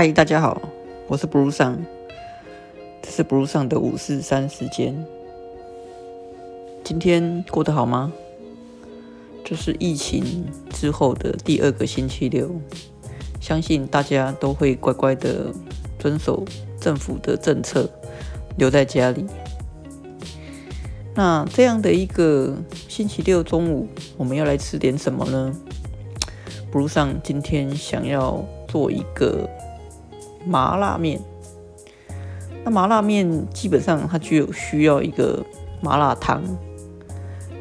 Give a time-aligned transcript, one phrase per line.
[0.00, 0.62] 嗨，大家好，
[1.08, 1.76] 我是 Blue 上，
[3.02, 5.04] 这是 Blue 上的五四三时间。
[6.84, 8.12] 今天过得好吗？
[9.44, 12.48] 这是疫情之后的第二个星期六，
[13.40, 15.52] 相信大家都会乖乖的
[15.98, 16.44] 遵守
[16.80, 17.90] 政府的政策，
[18.56, 19.26] 留在家里。
[21.16, 22.56] 那这样的一个
[22.86, 25.52] 星期六中午，我们要来吃点什么呢
[26.72, 29.50] ？Blue 上今天想要做一个。
[30.48, 31.20] 麻辣面，
[32.64, 35.44] 那麻辣面基本上它就有需要一个
[35.82, 36.42] 麻辣汤。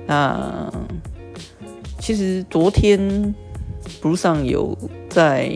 [0.06, 0.72] 那
[2.00, 3.36] 其实昨天
[4.02, 4.78] 不上有
[5.10, 5.52] 在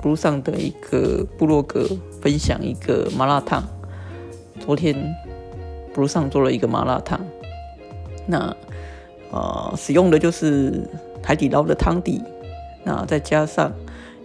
[0.00, 1.84] 不上的一个部落格
[2.20, 3.64] 分享一个麻辣烫。
[4.60, 4.94] 昨天
[5.92, 7.18] 不上做了一个麻辣烫，
[8.28, 8.56] 那
[9.32, 10.88] 呃使用的就是
[11.24, 12.22] 海底捞的汤底，
[12.84, 13.72] 那再加上。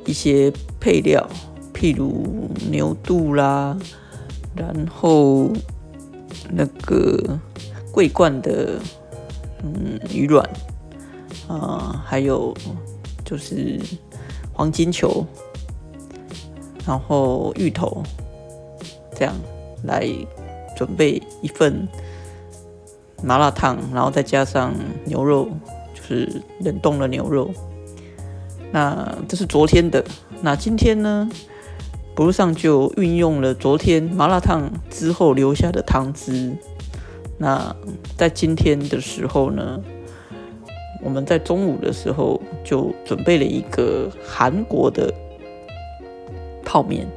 [0.08, 1.30] 一些配料，
[1.74, 3.78] 譬如牛肚啦，
[4.56, 5.52] 然后
[6.50, 7.38] 那个
[7.92, 8.80] 桂冠的
[9.62, 10.50] 嗯鱼卵
[11.48, 12.56] 啊，还有
[13.26, 13.80] 就是
[14.54, 15.26] 黄金球，
[16.86, 18.02] 然后芋头，
[19.14, 19.36] 这样
[19.84, 20.08] 来
[20.76, 21.88] 准备一份
[23.22, 24.74] 麻辣烫，然后再加上
[25.04, 25.50] 牛肉，
[25.94, 27.52] 就是冷冻的牛肉。
[28.72, 30.04] 那这是昨天的，
[30.42, 31.30] 那今天呢？
[32.16, 36.52] 不路上就运用了昨天麻辣烫之后留下的汤汁。
[37.38, 37.76] 那
[38.18, 39.80] 在今天的时候呢，
[41.04, 45.14] 我们在中午的时候就准备了一个韩国的
[46.66, 47.08] 泡面，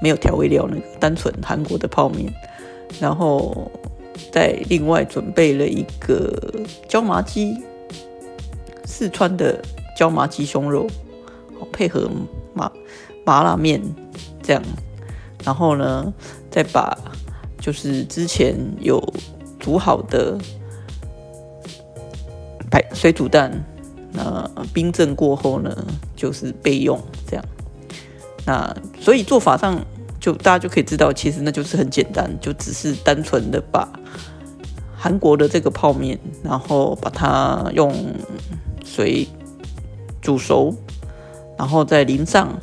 [0.00, 2.32] 没有调味料那个单纯韩国的泡面，
[2.98, 3.70] 然后
[4.32, 6.32] 再另外准备了一个
[6.88, 7.62] 椒麻鸡，
[8.86, 9.62] 四川的。
[9.96, 10.86] 椒麻鸡胸肉，
[11.72, 12.08] 配合
[12.52, 12.70] 麻
[13.24, 13.82] 麻辣面
[14.42, 14.62] 这样，
[15.42, 16.12] 然后呢，
[16.50, 16.96] 再把
[17.58, 19.02] 就是之前有
[19.58, 20.38] 煮好的
[22.70, 23.50] 白水煮蛋，
[24.12, 25.74] 那冰镇过后呢，
[26.14, 27.44] 就是备用这样。
[28.44, 29.82] 那所以做法上
[30.20, 33.88] 就大家就可以知道，其实那就是很简单，就只是单纯的把
[34.94, 37.94] 韩国的这个泡面，然后把它用
[38.84, 39.26] 水。
[40.26, 40.74] 煮熟，
[41.56, 42.58] 然后再淋上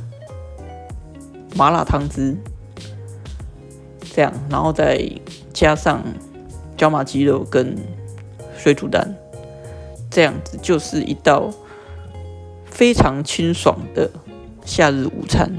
[1.56, 2.36] 麻辣汤汁，
[4.14, 5.10] 这样，然后再
[5.54, 6.04] 加上
[6.76, 7.78] 椒麻鸡肉跟
[8.58, 9.16] 水煮蛋，
[10.12, 11.54] 这样子就是一道
[12.66, 14.12] 非常清爽的
[14.66, 15.50] 夏日午餐。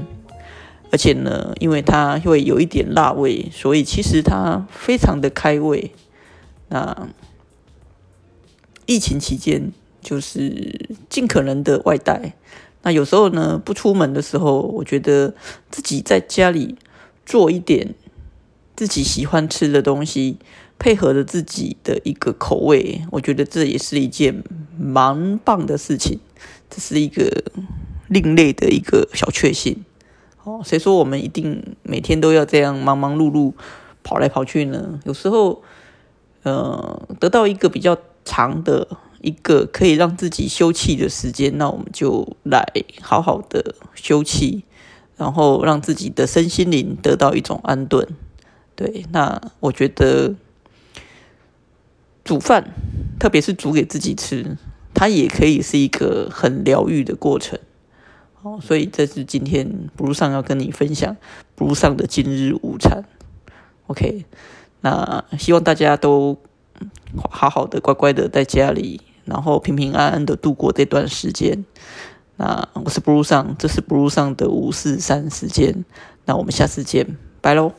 [0.91, 5.89] 而且呢，因为它会有一点辣味，所以其实它非常的开胃。
[6.69, 7.07] 那
[8.85, 9.71] 疫情期间。
[10.05, 12.33] 就是尽可能的外带。
[12.81, 15.33] 那有时候呢，不出门的时候，我觉得
[15.71, 16.75] 自己在家里
[17.25, 17.95] 做一点
[18.75, 20.39] 自己喜欢吃的东西，
[20.77, 24.43] 配合着自己的一个口味，我觉得这也是一件
[24.77, 26.19] 蛮棒的事情。
[26.69, 27.45] 这是一个
[28.09, 29.85] 另类的一个小确幸。
[30.43, 33.53] 哦，谁说我们一定每天都要这样忙忙碌碌
[34.03, 34.99] 跑来跑去呢？
[35.05, 35.63] 有时候，
[36.43, 38.85] 呃，得到一个比较长的。
[39.25, 42.63] 一个可以让自己休憩的时间，那我们就来
[43.01, 44.61] 好好的休憩，
[45.17, 48.07] 然后让自己的身心灵得到一种安顿。
[48.75, 50.35] 对，那我觉得
[52.23, 52.71] 煮饭，
[53.19, 54.57] 特别是煮给自己吃，
[54.93, 57.57] 它也可以是一个很疗愈的过程。
[58.43, 61.17] 哦，所以这是今天不如上要跟你分享
[61.55, 63.03] 不如上的今日午餐。
[63.87, 64.25] OK，
[64.81, 66.37] 那希望大家都
[67.31, 69.01] 好好的、乖乖的在家里。
[69.25, 71.65] 然后平平安安的度过这段时间。
[72.37, 75.85] 那我是 Blue 上，这是 Blue 上的五四三时间。
[76.25, 77.71] 那我们下次见，拜喽。